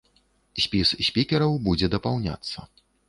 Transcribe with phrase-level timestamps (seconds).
[0.63, 2.59] Спіс спікераў будзе дапаўняцца.